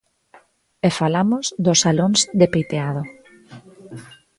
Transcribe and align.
E 0.87 0.89
falamos 0.99 1.45
dos 1.65 1.81
salóns 1.83 2.19
de 2.39 2.47
peiteado. 2.53 3.01